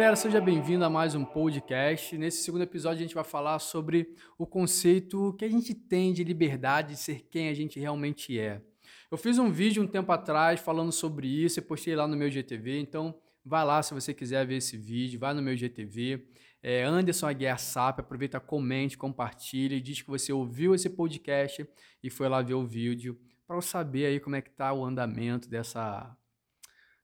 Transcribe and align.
galera, 0.00 0.16
seja 0.16 0.40
bem-vindo 0.40 0.82
a 0.82 0.88
mais 0.88 1.14
um 1.14 1.26
podcast. 1.26 2.16
Nesse 2.16 2.42
segundo 2.42 2.62
episódio, 2.62 3.00
a 3.00 3.02
gente 3.02 3.14
vai 3.14 3.22
falar 3.22 3.58
sobre 3.58 4.14
o 4.38 4.46
conceito 4.46 5.34
que 5.34 5.44
a 5.44 5.48
gente 5.48 5.74
tem 5.74 6.14
de 6.14 6.24
liberdade, 6.24 6.94
de 6.94 6.96
ser 6.96 7.26
quem 7.30 7.50
a 7.50 7.54
gente 7.54 7.78
realmente 7.78 8.38
é. 8.38 8.62
Eu 9.10 9.18
fiz 9.18 9.38
um 9.38 9.52
vídeo 9.52 9.82
um 9.82 9.86
tempo 9.86 10.10
atrás 10.10 10.58
falando 10.58 10.90
sobre 10.90 11.28
isso 11.28 11.58
e 11.58 11.62
postei 11.62 11.94
lá 11.94 12.08
no 12.08 12.16
meu 12.16 12.30
GTV, 12.30 12.80
então 12.80 13.14
vai 13.44 13.62
lá 13.62 13.82
se 13.82 13.92
você 13.92 14.14
quiser 14.14 14.46
ver 14.46 14.56
esse 14.56 14.74
vídeo, 14.74 15.20
vai 15.20 15.34
no 15.34 15.42
meu 15.42 15.54
GTV. 15.54 16.26
É 16.62 16.82
Anderson 16.82 17.26
Aguiar 17.26 17.58
Sap, 17.58 18.00
aproveita, 18.00 18.40
comente, 18.40 18.96
compartilhe, 18.96 19.82
diz 19.82 20.00
que 20.00 20.08
você 20.08 20.32
ouviu 20.32 20.74
esse 20.74 20.88
podcast 20.88 21.68
e 22.02 22.08
foi 22.08 22.26
lá 22.26 22.40
ver 22.40 22.54
o 22.54 22.66
vídeo 22.66 23.20
para 23.46 23.54
eu 23.54 23.60
saber 23.60 24.06
aí 24.06 24.18
como 24.18 24.34
é 24.34 24.40
que 24.40 24.50
tá 24.50 24.72
o 24.72 24.82
andamento 24.82 25.46
dessa 25.46 26.16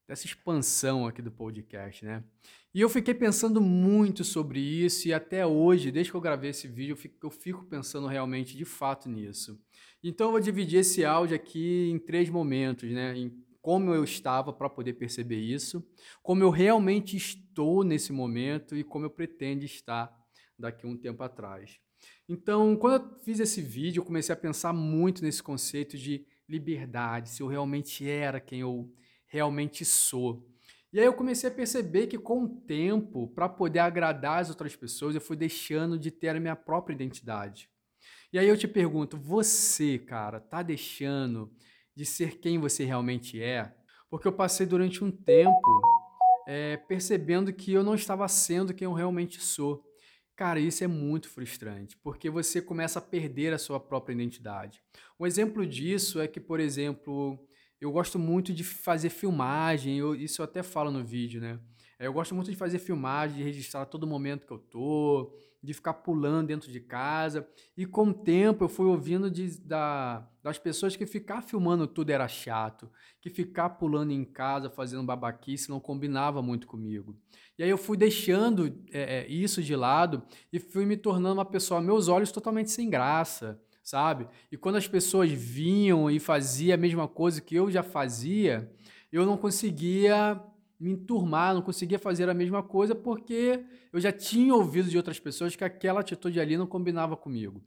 dessa 0.07 0.25
expansão 0.25 1.07
aqui 1.07 1.21
do 1.21 1.33
podcast, 1.33 2.05
né? 2.05 2.23
E 2.77 2.81
eu 2.83 2.91
fiquei 2.91 3.15
pensando 3.15 3.59
muito 3.59 4.23
sobre 4.23 4.61
isso 4.61 5.09
e 5.09 5.15
até 5.15 5.47
hoje, 5.47 5.91
desde 5.91 6.13
que 6.13 6.17
eu 6.19 6.21
gravei 6.21 6.51
esse 6.51 6.69
vídeo, 6.69 6.95
eu 7.23 7.31
fico, 7.31 7.65
pensando 7.65 8.07
realmente 8.07 8.55
de 8.55 8.67
fato 8.67 9.09
nisso. 9.09 9.59
Então 10.05 10.27
eu 10.27 10.33
vou 10.33 10.41
dividir 10.41 10.81
esse 10.81 11.03
áudio 11.03 11.35
aqui 11.35 11.89
em 11.91 11.99
três 11.99 12.29
momentos, 12.29 12.91
né? 12.91 13.17
Em 13.17 13.33
como 13.63 13.95
eu 13.95 14.05
estava 14.05 14.53
para 14.53 14.69
poder 14.69 14.93
perceber 14.93 15.41
isso, 15.41 15.83
como 16.23 16.43
eu 16.43 16.51
realmente 16.51 17.17
estou 17.17 17.83
nesse 17.83 18.13
momento 18.13 18.77
e 18.77 18.85
como 18.85 19.07
eu 19.07 19.11
pretendo 19.11 19.65
estar 19.65 20.15
daqui 20.59 20.85
a 20.85 20.91
um 20.91 20.99
tempo 20.99 21.23
atrás. 21.23 21.79
Então, 22.29 22.77
quando 22.77 23.03
eu 23.03 23.19
fiz 23.21 23.41
esse 23.41 23.63
vídeo, 23.63 24.01
eu 24.01 24.05
comecei 24.05 24.35
a 24.35 24.37
pensar 24.37 24.75
muito 24.75 25.23
nesse 25.25 25.43
conceito 25.43 25.97
de 25.97 26.27
liberdade, 26.47 27.31
se 27.31 27.43
eu 27.43 27.47
realmente 27.47 28.07
era 28.07 28.39
quem 28.39 28.61
eu 28.61 28.93
realmente 29.25 29.83
sou. 29.83 30.47
E 30.97 30.99
aí 30.99 31.05
eu 31.05 31.13
comecei 31.13 31.51
a 31.51 31.53
perceber 31.53 32.07
que 32.07 32.17
com 32.17 32.45
o 32.45 32.49
tempo, 32.49 33.29
para 33.35 33.51
poder 33.51 33.81
agradar 33.81 34.41
as 34.41 34.49
outras 34.49 34.75
pessoas, 34.75 35.15
eu 35.15 35.21
fui 35.21 35.37
deixando 35.37 35.99
de 35.99 36.11
ter 36.11 36.31
a 36.31 36.41
minha 36.41 36.57
própria 36.57 36.95
identidade. 36.95 37.69
E 38.33 38.39
aí 38.39 38.49
eu 38.49 38.57
te 38.57 38.67
pergunto, 38.67 39.19
você, 39.19 39.99
cara, 39.99 40.41
tá 40.41 40.63
deixando 40.63 41.53
de 41.95 42.07
ser 42.07 42.39
quem 42.39 42.59
você 42.59 42.83
realmente 42.83 43.43
é? 43.43 43.77
Porque 44.09 44.27
eu 44.27 44.33
passei 44.33 44.65
durante 44.65 45.05
um 45.05 45.11
tempo 45.11 45.83
é, 46.49 46.79
percebendo 46.79 47.53
que 47.53 47.75
eu 47.75 47.85
não 47.85 47.95
estava 47.95 48.27
sendo 48.27 48.73
quem 48.73 48.87
eu 48.87 48.95
realmente 48.95 49.39
sou. 49.39 49.85
Cara, 50.35 50.59
isso 50.59 50.83
é 50.83 50.87
muito 50.87 51.29
frustrante, 51.29 51.95
porque 51.99 52.31
você 52.31 52.63
começa 52.63 53.01
a 53.01 53.03
perder 53.03 53.53
a 53.53 53.59
sua 53.59 53.79
própria 53.79 54.15
identidade. 54.15 54.83
Um 55.21 55.27
exemplo 55.27 55.67
disso 55.67 56.23
é 56.23 56.27
que, 56.27 56.41
por 56.41 56.59
exemplo, 56.59 57.46
eu 57.81 57.93
gosto 57.93 58.19
muito 58.19 58.53
de 58.53 58.65
fazer 58.65 59.11
filmagem, 59.11 59.99
eu, 59.99 60.15
isso 60.15 60.41
eu 60.41 60.45
até 60.45 60.63
falo 60.63 60.91
no 60.91 61.05
vídeo, 61.05 61.41
né? 61.41 61.59
É, 61.99 62.07
eu 62.07 62.13
gosto 62.13 62.35
muito 62.35 62.51
de 62.51 62.57
fazer 62.57 62.79
filmagem, 62.79 63.39
de 63.39 63.43
registrar 63.43 63.87
todo 63.87 64.07
momento 64.07 64.47
que 64.47 64.53
eu 64.53 64.59
tô, 64.59 65.35
de 65.63 65.73
ficar 65.73 65.95
pulando 65.95 66.49
dentro 66.49 66.71
de 66.71 66.79
casa. 66.79 67.49
E 67.77 67.87
com 67.87 68.09
o 68.09 68.15
tempo 68.15 68.65
eu 68.65 68.69
fui 68.69 68.87
ouvindo 68.87 69.31
de, 69.31 69.59
da, 69.61 70.29
das 70.43 70.59
pessoas 70.59 70.95
que 70.95 71.07
ficar 71.07 71.43
filmando 71.43 71.87
tudo 71.87 72.11
era 72.11 72.29
chato, 72.29 72.91
que 73.21 73.31
ficar 73.31 73.71
pulando 73.71 74.13
em 74.13 74.25
casa, 74.25 74.69
fazendo 74.69 75.03
babaquice, 75.03 75.71
não 75.71 75.81
combinava 75.81 76.43
muito 76.43 76.67
comigo. 76.67 77.17
E 77.59 77.63
aí 77.63 77.71
eu 77.71 77.79
fui 77.79 77.97
deixando 77.97 78.67
é, 78.93 79.21
é 79.21 79.27
isso 79.27 79.63
de 79.63 79.75
lado 79.75 80.23
e 80.53 80.61
fui 80.61 80.85
me 80.85 80.97
tornando 80.97 81.35
uma 81.35 81.45
pessoa, 81.47 81.81
meus 81.81 82.09
olhos 82.09 82.31
totalmente 82.31 82.71
sem 82.71 82.91
graça 82.91 83.61
sabe? 83.87 84.27
E 84.51 84.57
quando 84.57 84.75
as 84.75 84.89
pessoas 84.89 85.31
vinham 85.31 86.11
e 86.11 86.19
faziam 86.19 86.75
a 86.75 86.77
mesma 86.77 87.07
coisa 87.07 87.41
que 87.41 87.55
eu 87.55 87.71
já 87.71 87.85
fazia, 87.85 88.69
eu 89.13 89.25
não 89.25 89.37
conseguia 89.37 90.43
me 90.79 90.91
enturmar, 90.91 91.55
não 91.55 91.63
conseguia 91.63 91.99
fazer 91.99 92.29
a 92.29 92.35
mesma 92.35 92.65
coisa 92.65 92.97
porque 92.97 93.65
eu 93.93 94.01
já 94.01 94.11
tinha 94.11 94.53
ouvido 94.53 94.91
de 94.91 94.97
outras 94.97 95.21
pessoas 95.21 95.55
que 95.55 95.63
aquela 95.63 96.01
atitude 96.01 96.41
ali 96.41 96.57
não 96.57 96.67
combinava 96.67 97.17
comigo. 97.17 97.65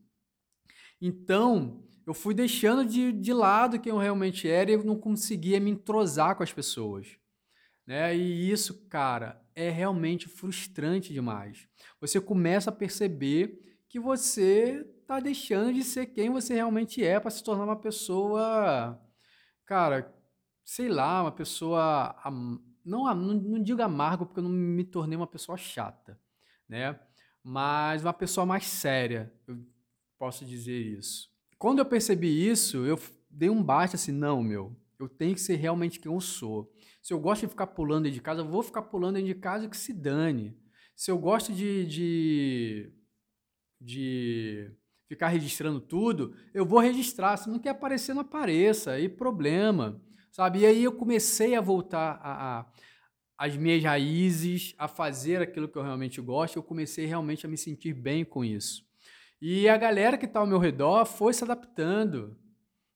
Então, 1.02 1.81
eu 2.06 2.13
fui 2.13 2.34
deixando 2.34 2.85
de, 2.85 3.13
de 3.13 3.31
lado 3.31 3.79
quem 3.79 3.90
eu 3.90 3.97
realmente 3.97 4.46
era 4.46 4.69
e 4.69 4.74
eu 4.74 4.84
não 4.84 5.00
conseguia 5.00 5.58
me 5.58 5.72
entrosar 5.72 6.35
com 6.35 6.44
as 6.44 6.52
pessoas. 6.52 7.18
Né? 7.88 8.13
E 8.18 8.52
isso, 8.52 8.85
cara, 8.90 9.41
é 9.56 9.69
realmente 9.69 10.28
frustrante 10.28 11.13
demais. 11.13 11.66
Você 12.02 12.19
começa 12.19 12.69
a 12.69 12.74
perceber 12.74 13.69
que 13.90 14.00
você 14.00 14.88
tá 15.08 15.20
deixando 15.20 15.74
de 15.74 15.84
ser 15.84 16.06
quem 16.06 16.30
você 16.30 16.54
realmente 16.54 17.04
é 17.04 17.20
para 17.20 17.32
se 17.32 17.44
tornar 17.44 17.64
uma 17.64 17.76
pessoa, 17.76 19.02
cara, 19.66 20.16
sei 20.64 20.88
lá, 20.88 21.24
uma 21.24 21.32
pessoa 21.32 22.16
não, 22.86 23.14
não, 23.16 23.34
não 23.34 23.64
digo 23.64 23.82
amargo 23.82 24.28
porque 24.28 24.40
eu 24.40 24.44
não 24.44 24.52
me 24.52 24.84
tornei 24.84 25.18
uma 25.18 25.26
pessoa 25.26 25.58
chata, 25.58 26.20
né? 26.68 27.00
Mas 27.44 28.04
uma 28.04 28.14
pessoa 28.14 28.46
mais 28.46 28.66
séria, 28.66 29.34
eu 29.48 29.58
posso 30.20 30.46
dizer 30.46 30.80
isso. 30.80 31.28
Quando 31.58 31.80
eu 31.80 31.86
percebi 31.86 32.48
isso, 32.48 32.86
eu 32.86 33.00
dei 33.28 33.50
um 33.50 33.64
baixo 33.64 33.96
assim, 33.96 34.12
não, 34.12 34.44
meu, 34.44 34.78
eu 35.00 35.10
tenho 35.10 35.34
que 35.34 35.42
ser 35.42 35.56
realmente 35.56 36.00
quem 36.00 36.12
eu 36.12 36.22
sou. 36.22 36.72
Se 37.02 37.12
eu 37.12 37.20
gosto 37.20 37.42
de 37.42 37.48
ficar 37.48 37.68
pulando 37.68 38.12
de 38.12 38.22
casa, 38.22 38.42
eu 38.42 38.48
vou 38.48 38.62
ficar 38.62 38.84
pulando 38.84 39.22
de 39.22 39.34
casa 39.34 39.68
que 39.68 39.78
se 39.78 39.94
dane. 39.94 40.56
Se 40.96 41.10
eu 41.10 41.18
gosto 41.18 41.52
de, 41.52 41.86
de, 41.88 42.94
de 43.79 44.72
ficar 45.07 45.29
registrando 45.29 45.79
tudo, 45.79 46.35
eu 46.53 46.66
vou 46.66 46.79
registrar. 46.79 47.38
Se 47.38 47.50
não 47.50 47.59
quer 47.59 47.69
aparecer, 47.69 48.13
não 48.13 48.22
apareça. 48.22 48.91
Aí 48.91 49.09
problema, 49.09 50.01
sabe? 50.31 50.59
E 50.59 50.66
aí 50.66 50.84
eu 50.84 50.91
comecei 50.91 51.56
a 51.56 51.62
voltar 51.62 52.19
a, 52.22 52.59
a 52.59 52.66
as 53.40 53.56
minhas 53.56 53.81
raízes, 53.81 54.75
a 54.78 54.85
fazer 54.85 55.41
aquilo 55.41 55.69
que 55.69 55.78
eu 55.78 55.81
realmente 55.81 56.19
gosto. 56.19 56.57
Eu 56.57 56.63
comecei 56.63 57.06
realmente 57.06 57.45
a 57.45 57.50
me 57.50 57.57
sentir 57.57 57.94
bem 57.94 58.25
com 58.25 58.44
isso. 58.44 58.85
E 59.41 59.69
a 59.69 59.78
galera 59.78 60.17
que 60.17 60.25
está 60.25 60.41
ao 60.41 60.46
meu 60.46 60.59
redor 60.59 61.06
foi 61.06 61.34
se 61.34 61.46
adaptando. 61.46 62.38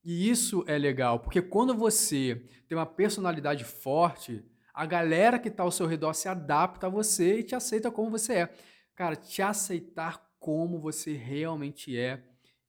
E 0.03 0.29
isso 0.29 0.65
é 0.67 0.77
legal, 0.77 1.21
porque 1.21 1.41
quando 1.41 1.73
você 1.73 2.45
tem 2.67 2.77
uma 2.77 2.85
personalidade 2.85 3.63
forte, 3.63 4.43
a 4.73 4.85
galera 4.85 5.39
que 5.39 5.47
está 5.47 5.63
ao 5.63 5.71
seu 5.71 5.87
redor 5.87 6.13
se 6.13 6.27
adapta 6.27 6.87
a 6.87 6.89
você 6.89 7.39
e 7.39 7.43
te 7.43 7.55
aceita 7.55 7.89
como 7.89 8.11
você 8.11 8.33
é. 8.33 8.53
Cara, 8.95 9.15
te 9.15 9.41
aceitar 9.41 10.21
como 10.43 10.77
você 10.77 11.13
realmente 11.13 11.97
é. 11.97 12.21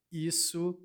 Isso 0.09 0.79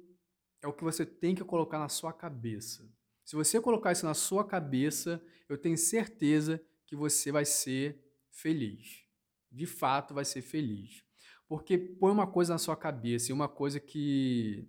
é 0.60 0.66
o 0.66 0.72
que 0.72 0.82
você 0.82 1.06
tem 1.06 1.36
que 1.36 1.44
colocar 1.44 1.78
na 1.78 1.88
sua 1.88 2.12
cabeça. 2.12 2.84
Se 3.24 3.36
você 3.36 3.60
colocar 3.60 3.92
isso 3.92 4.04
na 4.04 4.12
sua 4.12 4.44
cabeça, 4.44 5.22
eu 5.48 5.56
tenho 5.56 5.78
certeza 5.78 6.60
que 6.84 6.96
você 6.96 7.30
vai 7.30 7.44
ser 7.44 7.96
feliz. 8.28 9.04
De 9.52 9.66
fato, 9.66 10.12
vai 10.12 10.24
ser 10.24 10.42
feliz. 10.42 11.04
Porque 11.46 11.78
põe 11.78 12.10
uma 12.10 12.26
coisa 12.26 12.54
na 12.54 12.58
sua 12.58 12.76
cabeça, 12.76 13.30
e 13.30 13.32
uma 13.32 13.48
coisa 13.48 13.78
que 13.78 14.68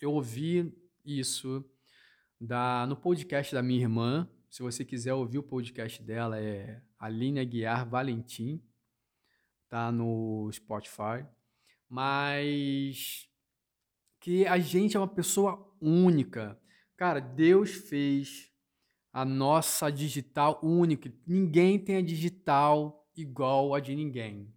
eu 0.00 0.12
ouvi 0.12 0.72
isso 1.04 1.68
da, 2.40 2.86
no 2.86 2.96
podcast 2.96 3.52
da 3.52 3.64
minha 3.64 3.80
irmã. 3.80 4.30
Se 4.48 4.62
você 4.62 4.84
quiser 4.84 5.14
ouvir 5.14 5.38
o 5.38 5.42
podcast 5.42 6.00
dela, 6.04 6.38
é 6.38 6.80
Aline 7.00 7.40
Aguiar 7.40 7.84
Valentim 7.88 8.62
tá 9.72 9.90
no 9.90 10.50
Spotify, 10.52 11.24
mas 11.88 13.26
que 14.20 14.46
a 14.46 14.58
gente 14.58 14.98
é 14.98 15.00
uma 15.00 15.08
pessoa 15.08 15.74
única. 15.80 16.60
Cara, 16.94 17.20
Deus 17.20 17.70
fez 17.70 18.52
a 19.10 19.24
nossa 19.24 19.90
digital 19.90 20.60
única. 20.62 21.10
Ninguém 21.26 21.78
tem 21.78 21.96
a 21.96 22.02
digital 22.02 23.10
igual 23.16 23.74
a 23.74 23.80
de 23.80 23.96
ninguém. 23.96 24.54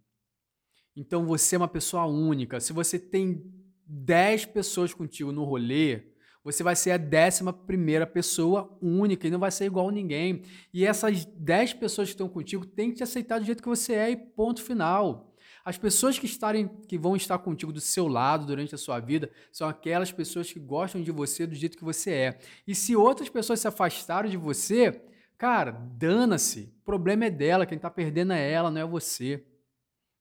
Então 0.94 1.24
você 1.24 1.56
é 1.56 1.58
uma 1.58 1.66
pessoa 1.66 2.04
única. 2.04 2.60
Se 2.60 2.74
você 2.74 2.98
tem 2.98 3.42
10 3.86 4.44
pessoas 4.44 4.92
contigo 4.92 5.32
no 5.32 5.44
rolê, 5.44 6.12
você 6.46 6.62
vai 6.62 6.76
ser 6.76 6.92
a 6.92 6.96
décima 6.96 7.52
primeira 7.52 8.06
pessoa 8.06 8.78
única 8.80 9.26
e 9.26 9.30
não 9.32 9.38
vai 9.40 9.50
ser 9.50 9.64
igual 9.64 9.88
a 9.88 9.92
ninguém. 9.92 10.42
E 10.72 10.86
essas 10.86 11.24
10 11.24 11.74
pessoas 11.74 12.06
que 12.06 12.14
estão 12.14 12.28
contigo 12.28 12.64
têm 12.64 12.90
que 12.90 12.98
te 12.98 13.02
aceitar 13.02 13.40
do 13.40 13.44
jeito 13.44 13.60
que 13.60 13.68
você 13.68 13.94
é 13.94 14.10
e 14.10 14.16
ponto 14.16 14.62
final. 14.62 15.34
As 15.64 15.76
pessoas 15.76 16.20
que, 16.20 16.26
estarem, 16.26 16.68
que 16.86 16.96
vão 16.96 17.16
estar 17.16 17.36
contigo 17.38 17.72
do 17.72 17.80
seu 17.80 18.06
lado 18.06 18.46
durante 18.46 18.72
a 18.76 18.78
sua 18.78 19.00
vida 19.00 19.28
são 19.50 19.68
aquelas 19.68 20.12
pessoas 20.12 20.52
que 20.52 20.60
gostam 20.60 21.02
de 21.02 21.10
você 21.10 21.48
do 21.48 21.54
jeito 21.56 21.76
que 21.76 21.82
você 21.82 22.12
é. 22.12 22.38
E 22.64 22.76
se 22.76 22.94
outras 22.94 23.28
pessoas 23.28 23.58
se 23.58 23.66
afastaram 23.66 24.28
de 24.28 24.36
você, 24.36 25.02
cara, 25.36 25.72
dana-se. 25.72 26.72
O 26.80 26.84
problema 26.84 27.24
é 27.24 27.30
dela, 27.30 27.66
quem 27.66 27.74
está 27.74 27.90
perdendo 27.90 28.32
é 28.32 28.52
ela, 28.52 28.70
não 28.70 28.80
é 28.80 28.86
você. 28.86 29.44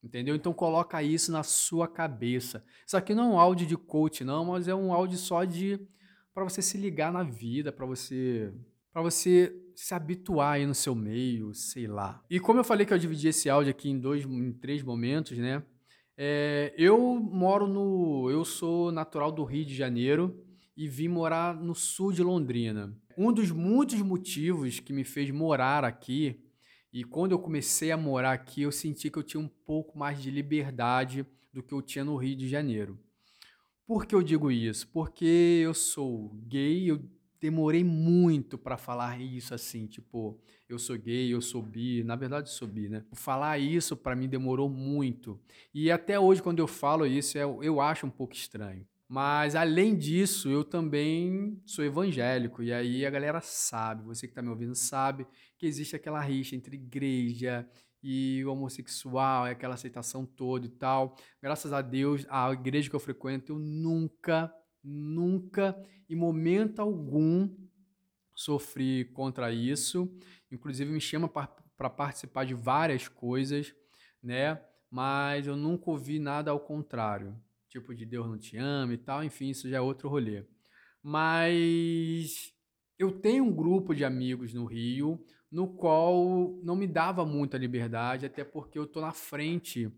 Entendeu? 0.04 0.34
Então 0.34 0.54
coloca 0.54 1.04
isso 1.04 1.32
na 1.32 1.44
sua 1.44 1.88
cabeça. 1.88 2.66
Isso 2.84 2.98
aqui 2.98 3.14
não 3.14 3.26
é 3.26 3.28
um 3.28 3.40
áudio 3.40 3.68
de 3.68 3.78
coach, 3.78 4.24
não, 4.24 4.46
mas 4.46 4.68
é 4.68 4.74
um 4.74 4.92
áudio 4.92 5.20
só 5.20 5.44
de 5.44 5.88
para 6.36 6.44
você 6.44 6.62
se 6.62 6.78
ligar 6.78 7.12
na 7.14 7.24
vida, 7.24 7.72
para 7.72 7.86
você 7.86 8.54
para 8.92 9.02
você 9.02 9.54
se 9.76 9.94
habituar 9.94 10.54
aí 10.54 10.66
no 10.66 10.76
seu 10.76 10.96
meio, 10.96 11.54
sei 11.54 11.88
lá. 11.88 12.24
E 12.30 12.40
como 12.40 12.60
eu 12.60 12.64
falei 12.64 12.86
que 12.86 12.94
eu 12.94 12.98
dividi 12.98 13.30
esse 13.30 13.50
áudio 13.50 13.72
aqui 13.72 13.90
em 13.90 14.00
dois, 14.00 14.24
em 14.26 14.54
três 14.54 14.84
momentos, 14.84 15.38
né? 15.38 15.64
É, 16.18 16.74
eu 16.78 16.98
moro 17.16 17.68
no, 17.68 18.30
eu 18.30 18.46
sou 18.46 18.92
natural 18.92 19.32
do 19.32 19.44
Rio 19.44 19.66
de 19.66 19.76
Janeiro 19.76 20.42
e 20.78 20.88
vim 20.88 21.10
morar 21.10 21.56
no 21.56 21.76
sul 21.76 22.14
de 22.14 22.24
Londrina. 22.24 22.96
Um 23.18 23.34
dos 23.34 23.52
muitos 23.52 24.02
motivos 24.02 24.80
que 24.80 24.94
me 24.94 25.04
fez 25.04 25.32
morar 25.32 25.84
aqui 25.84 26.42
E 26.96 27.04
quando 27.04 27.34
eu 27.34 27.40
comecei 27.40 27.92
a 27.92 27.98
morar 27.98 28.32
aqui, 28.32 28.62
eu 28.62 28.72
senti 28.72 29.10
que 29.10 29.20
eu 29.20 29.24
tinha 29.24 29.42
um 29.42 29.50
pouco 29.50 29.98
mais 29.98 30.22
de 30.22 30.32
liberdade 30.32 31.26
do 31.52 31.62
que 31.62 31.74
eu 31.74 31.82
tinha 31.82 32.06
no 32.06 32.16
Rio 32.16 32.38
de 32.38 32.48
Janeiro. 32.48 32.98
Por 33.88 34.06
que 34.06 34.16
eu 34.16 34.24
digo 34.24 34.52
isso? 34.52 34.88
Porque 34.88 35.62
eu 35.64 35.74
sou 35.74 36.30
gay, 36.48 36.90
eu 36.90 37.00
demorei 37.40 37.84
muito 37.84 38.58
para 38.58 38.78
falar 38.78 39.22
isso 39.22 39.54
assim, 39.54 39.86
tipo, 39.86 40.40
eu 40.68 40.80
sou 40.80 40.98
gay, 40.98 41.32
eu 41.32 41.40
sou 41.40 41.62
bi, 41.62 42.04
na 42.04 42.16
verdade 42.16 42.50
sou 42.50 42.68
bi, 42.68 42.90
né? 42.90 43.06
Falar 43.14 43.60
isso 43.60 43.96
para 43.96 44.16
mim 44.16 44.28
demorou 44.28 44.68
muito. 44.68 45.40
E 45.72 45.92
até 45.92 46.20
hoje 46.20 46.42
quando 46.42 46.58
eu 46.58 46.68
falo 46.68 47.06
isso, 47.06 47.38
eu, 47.38 47.62
eu 47.62 47.80
acho 47.80 48.08
um 48.08 48.10
pouco 48.10 48.34
estranho. 48.34 48.88
Mas 49.08 49.56
além 49.56 49.96
disso, 49.96 50.50
eu 50.50 50.64
também 50.64 51.62
sou 51.64 51.86
evangélico 51.86 52.64
e 52.64 52.74
aí 52.74 53.06
a 53.06 53.10
galera 53.12 53.40
sabe, 53.40 54.04
você 54.04 54.26
que 54.26 54.32
está 54.32 54.42
me 54.42 54.50
ouvindo 54.50 54.74
sabe 54.74 55.28
que 55.60 55.68
existe 55.68 55.96
aquela 55.96 56.20
rixa 56.20 56.56
entre 56.56 56.76
igreja 56.76 57.70
e 58.08 58.46
o 58.46 58.52
homossexual, 58.52 59.48
é 59.48 59.52
aquela 59.52 59.74
aceitação 59.74 60.26
toda 60.26 60.68
e 60.68 60.70
tal. 60.70 61.16
Graças 61.42 61.74
a 61.74 61.82
Deus, 61.82 62.26
a 62.30 62.52
igreja 62.54 62.90
que 62.90 62.96
eu 62.96 63.00
frequento, 63.00 63.54
eu 63.54 63.60
nunca 63.60 64.54
nunca, 64.86 65.76
em 66.08 66.16
momento 66.16 66.80
algum, 66.80 67.50
sofri 68.36 69.06
contra 69.06 69.52
isso. 69.52 70.08
Inclusive, 70.52 70.92
me 70.92 71.02
chama 71.02 71.28
para 71.28 71.90
participar 71.90 72.46
de 72.46 72.54
várias 72.54 73.08
coisas, 73.08 73.74
né? 74.22 74.62
Mas 74.90 75.48
eu 75.48 75.56
nunca 75.56 75.90
ouvi 75.90 76.20
nada 76.20 76.52
ao 76.52 76.60
contrário. 76.60 77.36
Tipo, 77.68 77.94
de 77.94 78.06
Deus 78.06 78.28
não 78.28 78.38
te 78.38 78.56
ama 78.58 78.94
e 78.94 78.98
tal. 78.98 79.24
Enfim, 79.24 79.50
isso 79.50 79.68
já 79.68 79.78
é 79.78 79.82
outro 79.82 80.08
rolê. 80.08 80.46
Mas 81.02 82.54
eu 82.98 83.12
tenho 83.12 83.44
um 83.44 83.54
grupo 83.54 83.94
de 83.94 84.06
amigos 84.06 84.54
no 84.54 84.66
Rio, 84.66 85.26
no 85.56 85.70
qual 85.70 86.60
não 86.62 86.76
me 86.76 86.86
dava 86.86 87.26
muita 87.26 87.58
liberdade, 87.58 88.26
até 88.26 88.44
porque 88.44 88.78
eu 88.78 88.86
tô 88.86 89.00
na 89.00 89.14
frente 89.14 89.90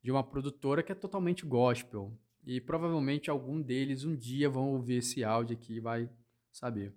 de 0.00 0.08
uma 0.08 0.22
produtora 0.22 0.84
que 0.84 0.92
é 0.92 0.94
totalmente 0.94 1.44
gospel. 1.44 2.16
E 2.46 2.60
provavelmente 2.60 3.28
algum 3.28 3.60
deles 3.60 4.04
um 4.04 4.14
dia 4.14 4.48
vão 4.48 4.68
ouvir 4.68 4.98
esse 4.98 5.24
áudio 5.24 5.56
aqui 5.56 5.74
e 5.74 5.80
vai 5.80 6.08
saber. 6.52 6.94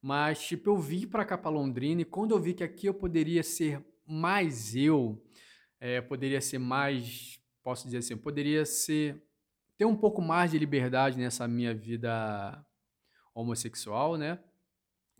Mas, 0.00 0.46
tipo, 0.46 0.70
eu 0.70 0.78
vim 0.78 1.08
para 1.08 1.24
cá 1.24 1.36
para 1.36 1.50
Londrina 1.50 2.02
e 2.02 2.04
quando 2.04 2.30
eu 2.30 2.40
vi 2.40 2.54
que 2.54 2.62
aqui 2.62 2.86
eu 2.86 2.94
poderia 2.94 3.42
ser 3.42 3.84
mais 4.06 4.76
eu, 4.76 5.20
é, 5.80 6.00
poderia 6.00 6.40
ser 6.40 6.58
mais, 6.58 7.40
posso 7.64 7.86
dizer 7.86 7.98
assim, 7.98 8.16
poderia 8.16 8.64
ser 8.64 9.20
ter 9.76 9.86
um 9.86 9.96
pouco 9.96 10.22
mais 10.22 10.52
de 10.52 10.58
liberdade 10.58 11.18
nessa 11.18 11.48
minha 11.48 11.74
vida 11.74 12.64
homossexual, 13.34 14.16
né? 14.16 14.38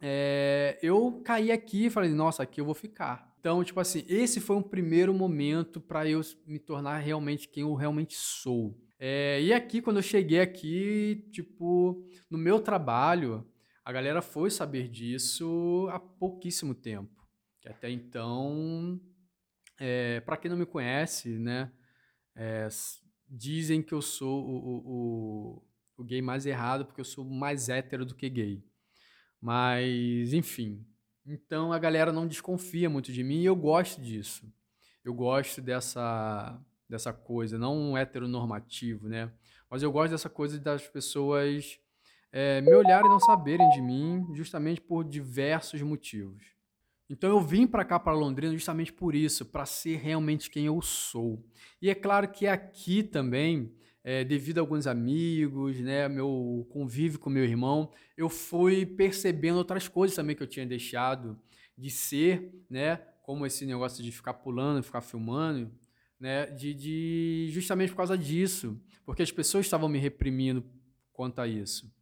É, 0.01 0.79
eu 0.83 1.21
caí 1.25 1.51
aqui 1.51 1.87
e 1.87 1.91
falei, 1.91 2.11
nossa, 2.11 2.43
aqui 2.43 2.61
eu 2.61 2.65
vou 2.65 2.75
ficar. 2.75 3.35
Então, 3.41 3.63
tipo 3.63 3.79
assim, 3.79 4.05
esse 4.09 4.41
foi 4.41 4.57
um 4.57 4.63
primeiro 4.63 5.15
momento 5.15 5.81
para 5.81 6.09
eu 6.09 6.21
me 6.47 6.59
tornar 6.59 6.99
realmente 6.99 7.49
quem 7.49 7.63
eu 7.63 7.75
realmente 7.75 8.15
sou. 8.15 8.77
É, 8.99 9.41
e 9.43 9.53
aqui, 9.53 9.81
quando 9.81 9.99
eu 9.99 10.03
cheguei 10.03 10.41
aqui, 10.41 11.29
tipo, 11.31 12.09
no 12.31 12.39
meu 12.39 12.61
trabalho, 12.61 13.47
a 13.85 13.93
galera 13.93 14.21
foi 14.21 14.51
saber 14.51 14.89
disso 14.89 15.87
há 15.93 16.01
pouquíssimo 16.01 16.75
tempo. 16.75 17.25
Que 17.61 17.69
até 17.69 17.91
então, 17.91 19.01
é, 19.79 20.21
para 20.21 20.37
quem 20.37 20.51
não 20.51 20.59
me 20.59 20.67
conhece, 20.67 21.39
né, 21.39 21.71
é, 22.35 22.69
dizem 23.29 23.83
que 23.83 23.93
eu 23.93 24.03
sou 24.03 24.45
o, 24.45 24.83
o, 24.85 25.63
o, 25.99 26.05
gay 26.05 26.21
mais 26.21 26.47
errado 26.47 26.85
porque 26.85 27.01
eu 27.01 27.05
sou 27.05 27.25
mais 27.25 27.69
hétero 27.69 28.05
do 28.05 28.15
que 28.15 28.29
gay. 28.29 28.65
Mas, 29.47 30.33
enfim. 30.33 30.85
Então 31.25 31.73
a 31.73 31.79
galera 31.79 32.13
não 32.13 32.27
desconfia 32.27 32.91
muito 32.91 33.13
de 33.13 33.23
mim 33.23 33.43
e 33.43 33.45
eu 33.45 33.55
gosto 33.55 34.03
disso. 34.03 34.53
Eu 35.05 35.15
gosto 35.15 35.63
dessa 35.63 36.61
dessa 36.89 37.13
coisa, 37.13 37.57
não 37.57 37.97
heteronormativo, 37.97 39.09
né? 39.09 39.31
Mas 39.71 39.85
eu 39.85 39.93
gosto 39.93 40.11
dessa 40.11 40.29
coisa 40.29 40.59
das 40.59 40.89
pessoas 40.89 41.79
é, 42.33 42.61
me 42.61 42.75
olharem 42.75 43.07
e 43.07 43.09
não 43.09 43.21
saberem 43.21 43.69
de 43.71 43.81
mim, 43.81 44.27
justamente 44.35 44.81
por 44.81 45.05
diversos 45.05 45.81
motivos. 45.81 46.43
Então 47.09 47.31
eu 47.31 47.41
vim 47.41 47.69
para 47.69 47.85
cá, 47.85 48.01
para 48.01 48.15
Londrina, 48.15 48.53
justamente 48.53 48.93
por 48.93 49.15
isso, 49.15 49.45
para 49.45 49.65
ser 49.65 49.99
realmente 49.99 50.51
quem 50.51 50.67
eu 50.67 50.83
sou. 50.83 51.41
E 51.81 51.89
é 51.89 51.95
claro 51.95 52.27
que 52.27 52.49
aqui 52.49 53.01
também, 53.05 53.73
é, 54.07 54.23
devido 54.23 54.59
a 54.59 54.61
alguns 54.61 54.87
amigos, 54.87 55.81
né, 55.81 56.09
meu 56.09 56.65
convívio 56.71 57.19
com 57.19 57.29
meu 57.29 57.43
irmão, 57.43 57.91
eu 58.17 58.29
fui 58.29 58.87
percebendo 58.87 59.59
outras 59.59 59.89
coisas 59.89 60.15
também 60.15 60.37
que 60.37 60.45
eu 60.45 60.47
tinha 60.47 60.65
deixado 60.65 61.37
de 61.77 61.91
ser, 61.91 62.55
né, 62.71 62.99
como 63.25 63.45
esse 63.45 63.67
negócio 63.67 64.05
de 64.05 64.13
ficar 64.13 64.35
pulando, 64.35 64.81
ficar 64.81 65.01
filmando, 65.01 65.73
né, 66.21 66.47
de, 66.47 66.73
de 66.73 67.49
justamente 67.51 67.91
por 67.91 67.97
causa 67.97 68.17
disso, 68.17 68.81
porque 69.05 69.25
as 69.25 69.33
pessoas 69.33 69.67
estavam 69.67 69.89
me 69.89 69.99
reprimindo 69.99 70.65
quanto 71.13 71.41
a 71.41 71.49
isso. 71.49 71.93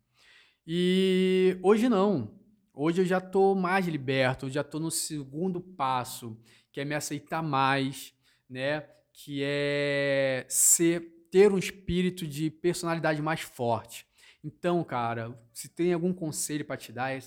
E 0.66 1.56
hoje 1.62 1.88
não. 1.88 2.38
Hoje 2.74 3.00
eu 3.00 3.06
já 3.06 3.16
estou 3.16 3.54
mais 3.54 3.86
liberto, 3.86 4.50
já 4.50 4.60
estou 4.60 4.78
no 4.78 4.90
segundo 4.90 5.58
passo, 5.58 6.38
que 6.70 6.82
é 6.82 6.84
me 6.84 6.94
aceitar 6.94 7.42
mais, 7.42 8.12
né? 8.46 8.82
Que 9.10 9.40
é 9.42 10.44
ser 10.50 11.13
ter 11.34 11.52
um 11.52 11.58
espírito 11.58 12.28
de 12.28 12.48
personalidade 12.48 13.20
mais 13.20 13.40
forte. 13.40 14.06
Então, 14.44 14.84
cara, 14.84 15.36
se 15.52 15.68
tem 15.68 15.92
algum 15.92 16.12
conselho 16.12 16.64
para 16.64 16.76
te 16.76 16.92
dar, 16.92 17.10
é 17.10 17.20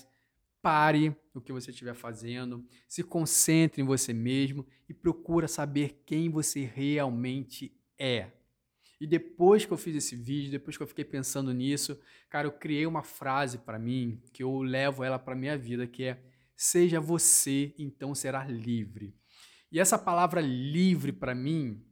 Pare 0.62 1.14
o 1.34 1.42
que 1.42 1.52
você 1.52 1.70
estiver 1.70 1.94
fazendo, 1.94 2.66
se 2.88 3.02
concentre 3.02 3.82
em 3.82 3.84
você 3.84 4.14
mesmo 4.14 4.66
e 4.88 4.94
procura 4.94 5.46
saber 5.46 6.02
quem 6.06 6.30
você 6.30 6.64
realmente 6.64 7.78
é. 7.98 8.32
E 8.98 9.06
depois 9.06 9.66
que 9.66 9.72
eu 9.74 9.76
fiz 9.76 9.94
esse 9.94 10.16
vídeo, 10.16 10.50
depois 10.50 10.78
que 10.78 10.82
eu 10.82 10.86
fiquei 10.86 11.04
pensando 11.04 11.52
nisso, 11.52 12.00
cara, 12.30 12.48
eu 12.48 12.52
criei 12.52 12.86
uma 12.86 13.02
frase 13.02 13.58
para 13.58 13.78
mim 13.78 14.22
que 14.32 14.42
eu 14.42 14.62
levo 14.62 15.04
ela 15.04 15.18
para 15.18 15.36
minha 15.36 15.56
vida, 15.56 15.86
que 15.86 16.04
é: 16.04 16.18
seja 16.56 16.98
você, 16.98 17.74
então 17.78 18.14
será 18.14 18.46
livre. 18.46 19.14
E 19.70 19.78
essa 19.78 19.98
palavra 19.98 20.40
livre 20.40 21.12
para 21.12 21.34
mim, 21.34 21.84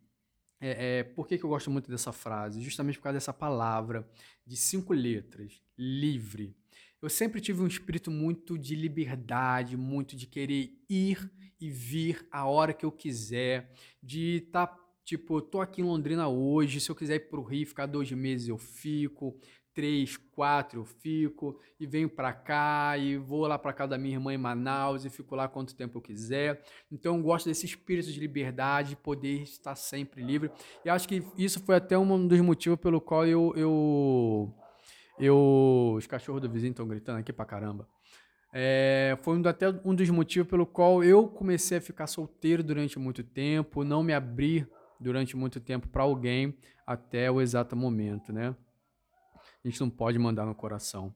é, 0.61 0.99
é, 0.99 1.05
por 1.05 1.26
que, 1.26 1.38
que 1.38 1.44
eu 1.44 1.50
gosto 1.50 1.70
muito 1.70 1.91
dessa 1.91 2.12
frase? 2.12 2.62
Justamente 2.62 2.99
por 2.99 3.05
causa 3.05 3.17
dessa 3.17 3.32
palavra 3.32 4.08
de 4.47 4.56
cinco 4.56 4.93
letras, 4.93 5.62
livre 5.76 6.56
eu 7.00 7.11
sempre 7.11 7.41
tive 7.41 7.62
um 7.62 7.67
espírito 7.67 8.11
muito 8.11 8.58
de 8.58 8.75
liberdade, 8.75 9.76
muito 9.76 10.17
de 10.17 10.26
querer 10.26 10.73
ir 10.88 11.31
e 11.60 11.70
vir 11.70 12.27
a 12.31 12.46
hora 12.46 12.72
que 12.72 12.84
eu 12.84 12.91
quiser, 12.91 13.70
de 14.03 14.39
estar, 14.39 14.67
tá, 14.67 14.79
tipo, 15.05 15.41
tô 15.41 15.60
aqui 15.60 15.82
em 15.82 15.84
Londrina 15.84 16.27
hoje, 16.27 16.81
se 16.81 16.91
eu 16.91 16.96
quiser 16.96 17.17
ir 17.17 17.29
pro 17.29 17.43
Rio, 17.43 17.67
ficar 17.67 17.86
dois 17.86 18.10
meses 18.10 18.48
eu 18.48 18.58
fico, 18.58 19.39
três, 19.77 20.17
quatro 20.17 20.81
eu 20.81 20.85
fico, 20.87 21.61
e 21.79 21.87
venho 21.87 22.09
para 22.09 22.33
cá, 22.33 22.97
e 22.97 23.19
vou 23.19 23.47
lá 23.47 23.59
para 23.59 23.75
casa 23.75 23.91
da 23.91 23.99
minha 23.99 24.15
irmã 24.17 24.33
em 24.33 24.39
Manaus, 24.39 25.05
e 25.05 25.11
fico 25.11 25.37
lá 25.37 25.47
quanto 25.47 25.77
tempo 25.77 25.99
eu 25.99 26.03
quiser. 26.03 26.63
Então 26.91 27.15
eu 27.15 27.23
gosto 27.23 27.45
desse 27.47 27.67
espírito 27.67 28.11
de 28.11 28.19
liberdade, 28.19 28.91
de 28.91 28.97
poder 28.97 29.43
estar 29.43 29.77
sempre 29.77 30.23
livre. 30.23 30.51
E 30.83 30.89
acho 30.89 31.06
que 31.06 31.23
isso 31.37 31.63
foi 31.63 31.77
até 31.77 31.99
um 31.99 32.27
dos 32.27 32.41
motivos 32.41 32.79
pelo 32.81 33.03
qual 33.03 33.27
eu, 33.27 33.53
eu 33.55 34.55
eu, 35.19 35.95
os 35.97 36.06
cachorros 36.06 36.41
do 36.41 36.51
vizinho 36.51 36.71
estão 36.71 36.89
gritando 36.89 37.19
aqui 37.19 37.33
pra 37.33 37.45
caramba. 37.45 37.87
É, 38.53 39.19
foi 39.23 39.37
um, 39.37 39.47
até 39.47 39.69
um 39.85 39.95
dos 39.95 40.09
motivos 40.09 40.49
pelo 40.49 40.65
qual 40.65 41.05
eu 41.05 41.29
comecei 41.29 41.77
a 41.77 41.81
ficar 41.83 42.06
solteiro 42.06 42.63
durante 42.63 42.99
muito 42.99 43.23
tempo, 43.23 43.85
não 43.85 44.03
me 44.03 44.15
abrir 44.15 44.67
durante 44.99 45.37
muito 45.37 45.61
tempo 45.61 45.87
para 45.89 46.03
alguém 46.03 46.56
até 46.87 47.31
o 47.31 47.43
exato 47.43 47.77
momento, 47.77 48.33
né? 48.33 48.56
A 49.67 49.70
gente 49.70 49.81
não 49.81 49.91
pode 49.91 50.17
mandar 50.17 50.46
no 50.46 50.55
coração. 50.55 51.13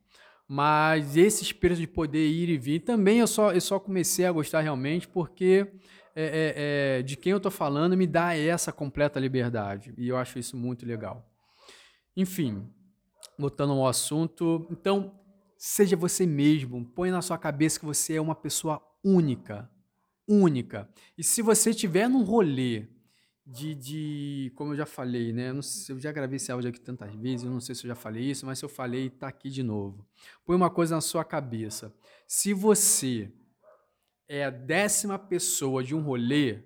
Mas 0.49 1.17
esse 1.17 1.45
espírito 1.45 1.81
de 1.81 1.87
poder 1.87 2.29
ir 2.29 2.49
e 2.49 2.59
vir, 2.59 2.81
também 2.81 3.21
eu 3.21 3.27
só, 3.29 3.53
eu 3.53 3.61
só 3.61 3.79
comecei 3.79 4.27
a 4.27 4.33
gostar 4.33 4.61
realmente 4.61 5.07
porque 5.07 5.73
é, 6.17 6.25
é, 6.25 6.55
é, 6.99 7.03
de 7.03 7.17
quem 7.17 7.31
eu 7.31 7.37
estou 7.37 7.53
falando 7.53 7.97
me 7.97 8.09
dá 8.09 8.37
essa 8.37 8.73
completa 8.73 9.21
liberdade. 9.21 9.95
E 9.97 10.09
eu 10.09 10.17
acho 10.17 10.41
isso 10.41 10.57
muito 10.57 10.85
legal. 10.85 11.25
Enfim, 12.17 12.69
voltando 13.39 13.73
ao 13.73 13.87
assunto. 13.87 14.67
Então, 14.73 15.15
seja 15.57 15.97
você 15.97 16.27
mesmo. 16.27 16.85
Põe 16.85 17.13
na 17.13 17.23
sua 17.23 17.39
cabeça 17.39 17.79
que 17.79 17.87
você 17.87 18.15
é 18.15 18.21
uma 18.21 18.35
pessoa 18.35 18.83
única. 19.05 19.71
Única. 20.27 20.89
E 21.17 21.23
se 21.23 21.41
você 21.41 21.73
tiver 21.73 22.09
num 22.09 22.25
rolê 22.25 22.89
de, 23.51 23.75
de 23.75 24.53
como 24.55 24.73
eu 24.73 24.77
já 24.77 24.87
falei, 24.87 25.33
né? 25.33 25.49
Eu, 25.49 25.55
não 25.55 25.63
sei, 25.63 25.95
eu 25.95 26.01
já 26.01 26.13
gravei 26.13 26.37
esse 26.37 26.53
áudio 26.53 26.71
aqui 26.71 26.81
tantas 26.81 27.13
vezes, 27.15 27.45
eu 27.45 27.51
não 27.51 27.61
sei 27.61 27.75
se 27.75 27.85
eu 27.85 27.89
já 27.89 27.95
falei 27.97 28.23
isso, 28.23 28.47
mas 28.47 28.59
se 28.59 28.65
eu 28.65 28.69
falei, 28.69 29.11
tá 29.11 29.27
aqui 29.27 29.51
de 29.51 29.63
novo. 29.63 30.07
Põe 30.45 30.55
uma 30.55 30.71
coisa 30.71 30.95
na 30.95 31.01
sua 31.01 31.25
cabeça. 31.25 31.93
Se 32.29 32.55
você 32.55 33.33
é 34.29 34.45
a 34.45 34.51
décima 34.51 35.19
pessoa 35.19 35.83
de 35.83 35.95
um 35.95 36.01
rolê, 36.01 36.63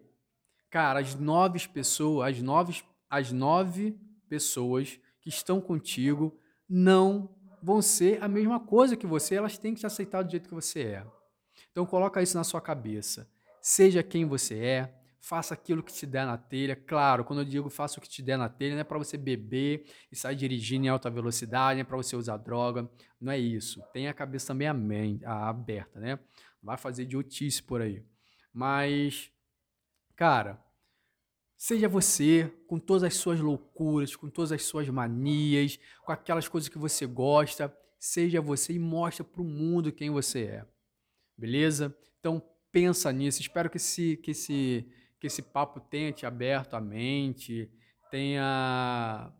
cara, 0.69 1.01
as 1.01 1.15
nove 1.15 1.67
pessoas, 1.69 2.29
as 2.29 2.43
nove, 2.43 2.83
as 3.09 3.33
nove 3.33 3.99
pessoas 4.29 5.01
que 5.23 5.31
estão 5.31 5.63
contigo 5.63 6.39
não 6.69 7.35
vão 7.63 7.81
ser 7.81 8.23
a 8.23 8.29
mesma 8.29 8.61
coisa 8.61 8.95
que 8.95 9.07
você, 9.07 9.37
elas 9.37 9.57
têm 9.57 9.73
que 9.73 9.81
te 9.81 9.87
aceitar 9.87 10.23
do 10.23 10.31
jeito 10.31 10.49
que 10.49 10.55
você 10.55 10.81
é. 10.83 11.07
Então 11.73 11.87
coloca 11.87 12.23
isso 12.23 12.37
na 12.37 12.45
sua 12.45 12.61
cabeça. 12.61 13.27
Seja 13.63 14.03
quem 14.03 14.27
você 14.27 14.59
é, 14.59 14.95
faça 15.25 15.55
aquilo 15.55 15.83
que 15.83 15.93
te 15.93 16.07
der 16.07 16.27
na 16.27 16.37
telha. 16.37 16.77
Claro, 16.77 17.25
quando 17.25 17.39
eu 17.41 17.45
digo 17.47 17.71
faça 17.71 17.99
o 17.99 18.03
que 18.03 18.09
te 18.09 18.23
der 18.23 18.37
na 18.37 18.49
telha, 18.49 18.75
não 18.75 18.83
é 18.83 18.85
para 18.85 18.99
você 18.99 19.17
beber 19.17 19.87
e 20.13 20.17
sair 20.17 20.37
dirigindo 20.37 20.85
em 20.85 20.89
alta 20.89 21.09
velocidade, 21.09 21.77
não 21.77 21.81
é 21.81 21.85
para 21.85 21.97
você 21.97 22.15
usar 22.15 22.37
droga, 22.37 22.89
não 23.19 23.33
é 23.33 23.39
isso. 23.39 23.83
Tenha 23.93 24.11
a 24.11 24.15
cabeça 24.15 24.49
também 24.49 24.69
aberta, 25.25 25.99
né? 25.99 26.19
Vai 26.63 26.77
fazer 26.77 27.05
idiotice 27.05 27.63
por 27.63 27.81
aí. 27.81 28.05
Mas, 28.53 29.31
cara, 30.15 30.63
seja 31.57 31.89
você 31.89 32.53
com 32.67 32.79
todas 32.79 33.03
as 33.03 33.15
suas 33.15 33.41
loucuras, 33.41 34.15
com 34.15 34.29
todas 34.29 34.53
as 34.53 34.63
suas 34.63 34.89
manias, 34.91 35.81
com 36.05 36.13
aquelas 36.13 36.49
coisas 36.49 36.69
que 36.69 36.79
você 36.79 37.07
gosta, 37.07 37.75
seja 37.99 38.43
você 38.43 38.75
e 38.75 38.79
mostre 38.79 39.25
para 39.25 39.41
o 39.41 39.45
mundo 39.45 39.91
quem 39.91 40.11
você 40.11 40.43
é. 40.43 40.67
Beleza? 41.35 41.97
Então 42.21 42.43
pensa 42.71 43.11
nisso. 43.11 43.41
Espero 43.41 43.71
que 43.71 43.79
esse, 43.79 44.19
que 44.19 44.33
esse, 44.33 44.87
que 45.25 45.29
esse 45.29 45.41
papo 45.41 45.81
tenha 45.81 46.13
te 46.13 46.27
aberto 46.27 46.75
a 46.75 46.81
mente, 46.83 47.71
tenha 48.11 49.33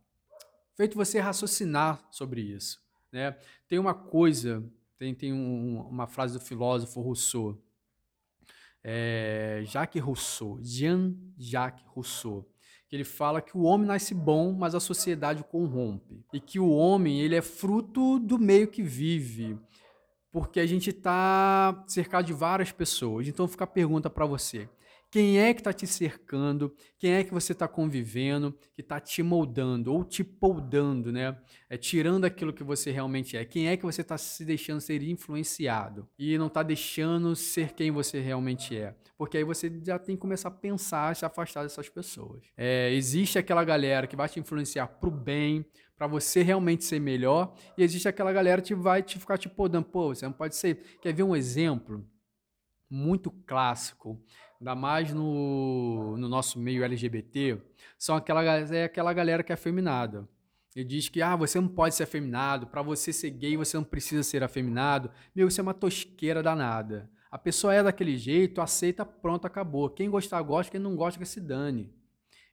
feito 0.75 0.97
você 0.97 1.21
raciocinar 1.21 2.03
sobre 2.11 2.41
isso. 2.41 2.83
Né? 3.13 3.37
Tem 3.69 3.79
uma 3.79 3.93
coisa, 3.93 4.65
tem, 4.99 5.15
tem 5.15 5.31
um, 5.31 5.83
uma 5.83 6.07
frase 6.07 6.39
do 6.39 6.43
filósofo 6.43 7.03
Rousseau, 7.03 7.63
é, 8.83 9.63
Jacques 9.67 10.03
Rousseau, 10.03 10.59
Jean-Jacques 10.63 11.85
Rousseau, 11.89 12.51
que 12.89 12.97
ele 12.97 13.05
fala 13.05 13.43
que 13.43 13.55
o 13.55 13.65
homem 13.65 13.87
nasce 13.87 14.15
bom, 14.15 14.55
mas 14.55 14.75
a 14.75 14.81
sociedade 14.81 15.43
o 15.43 15.45
corrompe. 15.45 16.25
E 16.33 16.41
que 16.41 16.59
o 16.59 16.71
homem 16.71 17.21
ele 17.21 17.37
é 17.37 17.43
fruto 17.43 18.19
do 18.19 18.39
meio 18.39 18.69
que 18.69 18.83
vive 18.83 19.59
porque 20.33 20.61
a 20.61 20.67
gente 20.67 20.89
está 20.89 21.85
cercado 21.87 22.25
de 22.25 22.33
várias 22.33 22.73
pessoas. 22.73 23.29
Então 23.29 23.47
fica 23.47 23.65
a 23.65 23.67
pergunta 23.67 24.09
para 24.09 24.25
você: 24.25 24.67
quem 25.15 25.39
é 25.39 25.55
que 25.55 25.61
está 25.61 25.73
te 25.73 25.87
cercando? 25.87 26.75
Quem 26.99 27.13
é 27.13 27.23
que 27.23 27.33
você 27.33 27.53
está 27.53 27.69
convivendo? 27.69 28.53
Que 28.75 28.81
está 28.81 28.99
te 28.99 29.23
moldando 29.23 29.95
ou 29.95 30.03
te 30.03 30.25
poldando, 30.25 31.13
né? 31.13 31.41
É 31.71 31.77
tirando 31.77 32.25
aquilo 32.25 32.53
que 32.53 32.65
você 32.65 32.91
realmente 32.91 33.37
é. 33.37 33.45
Quem 33.45 33.69
é 33.69 33.77
que 33.77 33.85
você 33.85 34.01
está 34.01 34.19
se 34.19 34.45
deixando 34.45 34.81
ser 34.81 35.01
influenciado 35.05 36.09
e 36.19 36.37
não 36.37 36.49
está 36.49 36.65
deixando 36.65 37.37
ser 37.37 37.75
quem 37.75 37.93
você 37.93 38.19
realmente 38.19 38.77
é? 38.77 38.97
Porque 39.17 39.37
aí 39.37 39.45
você 39.45 39.73
já 39.87 40.01
tem 40.01 40.17
que 40.17 40.21
começar 40.21 40.49
a 40.49 40.51
pensar, 40.51 41.15
se 41.15 41.25
afastar 41.25 41.63
dessas 41.63 41.89
pessoas. 41.89 42.43
É, 42.57 42.93
existe 42.93 43.39
aquela 43.39 43.63
galera 43.63 44.09
que 44.09 44.17
vai 44.17 44.29
te 44.29 44.41
influenciar 44.41 44.89
para 44.89 45.09
o 45.09 45.13
bem, 45.13 45.65
para 45.97 46.09
você 46.09 46.43
realmente 46.43 46.83
ser 46.83 46.99
melhor, 46.99 47.55
e 47.79 47.85
existe 47.85 48.09
aquela 48.09 48.33
galera 48.33 48.61
que 48.61 48.75
vai 48.75 49.01
te 49.01 49.17
ficar 49.21 49.39
te 49.39 49.49
podando, 49.49 49.87
pô, 49.87 50.13
você 50.13 50.27
não 50.27 50.33
pode 50.33 50.57
ser. 50.57 50.99
Quer 51.01 51.15
ver 51.15 51.23
um 51.23 51.37
exemplo 51.37 52.05
muito 52.91 53.31
clássico, 53.31 54.21
ainda 54.65 54.75
mais 54.75 55.13
no, 55.13 56.17
no 56.17 56.27
nosso 56.27 56.59
meio 56.59 56.83
LGBT, 56.83 57.61
são 57.99 58.17
aquela, 58.17 58.43
é 58.43 58.85
aquela 58.85 59.13
galera 59.13 59.43
que 59.43 59.53
é 59.53 59.55
afeminada. 59.55 60.27
Ele 60.75 60.87
diz 60.87 61.09
que 61.11 61.21
ah, 61.21 61.37
você 61.37 61.61
não 61.61 61.69
pode 61.69 61.95
ser 61.95 62.05
afeminado, 62.05 62.67
para 62.67 62.81
você 62.81 63.13
ser 63.13 63.31
gay 63.31 63.59
você 63.59 63.77
não 63.77 63.85
precisa 63.85 64.23
ser 64.23 64.43
afeminado. 64.43 65.11
Meu, 65.35 65.47
isso 65.49 65.61
é 65.61 65.63
uma 65.63 65.75
tosqueira 65.75 66.43
danada. 66.43 67.11
A 67.31 67.37
pessoa 67.37 67.75
é 67.75 67.83
daquele 67.83 68.17
jeito, 68.17 68.63
aceita, 68.63 69.05
pronto, 69.05 69.47
acabou. 69.47 69.91
Quem 69.91 70.09
gostar, 70.09 70.41
gosta, 70.41 70.73
quem 70.73 70.81
não 70.81 70.97
gosta, 70.97 71.19
que 71.19 71.27
se 71.27 71.41
dane. 71.41 71.93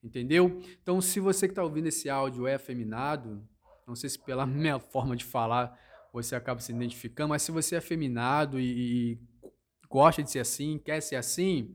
Entendeu? 0.04 0.62
Então, 0.82 1.00
se 1.00 1.20
você 1.20 1.48
que 1.48 1.54
está 1.54 1.64
ouvindo 1.64 1.88
esse 1.88 2.10
áudio 2.10 2.46
é 2.46 2.56
afeminado, 2.56 3.42
não 3.88 3.96
sei 3.96 4.10
se 4.10 4.20
pela 4.20 4.46
minha 4.46 4.80
forma 4.80 5.16
de 5.16 5.24
falar 5.24 5.80
você 6.12 6.36
acaba 6.36 6.60
se 6.60 6.74
identificando, 6.74 7.30
mas 7.30 7.42
se 7.42 7.54
você 7.54 7.76
é 7.76 7.78
afeminado 7.78 8.60
e, 8.60 9.14
e 9.14 9.20
gosta 9.90 10.22
de 10.22 10.30
ser 10.30 10.40
assim, 10.40 10.78
quer 10.78 11.02
ser 11.02 11.16
assim, 11.16 11.74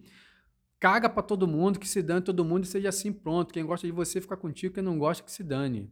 caga 0.86 1.08
para 1.08 1.20
todo 1.20 1.48
mundo, 1.48 1.80
que 1.80 1.88
se 1.88 2.00
dane 2.00 2.20
todo 2.20 2.44
mundo 2.44 2.62
e 2.62 2.66
seja 2.68 2.90
assim 2.90 3.12
pronto. 3.12 3.52
Quem 3.52 3.66
gosta 3.66 3.84
de 3.84 3.92
você 3.92 4.20
fica 4.20 4.36
contigo, 4.36 4.72
quem 4.72 4.84
não 4.84 4.96
gosta 4.96 5.24
que 5.24 5.32
se 5.32 5.42
dane. 5.42 5.90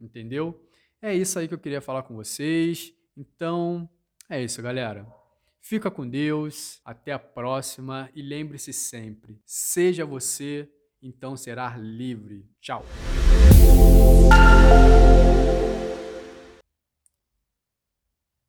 Entendeu? 0.00 0.58
É 1.02 1.14
isso 1.14 1.38
aí 1.38 1.46
que 1.46 1.52
eu 1.52 1.58
queria 1.58 1.82
falar 1.82 2.04
com 2.04 2.16
vocês. 2.16 2.90
Então, 3.14 3.86
é 4.30 4.42
isso, 4.42 4.62
galera. 4.62 5.06
Fica 5.60 5.90
com 5.90 6.08
Deus, 6.08 6.80
até 6.86 7.12
a 7.12 7.18
próxima 7.18 8.08
e 8.14 8.22
lembre-se 8.22 8.72
sempre: 8.72 9.38
seja 9.44 10.06
você 10.06 10.66
então 11.02 11.36
será 11.36 11.76
livre. 11.76 12.48
Tchau. 12.62 12.86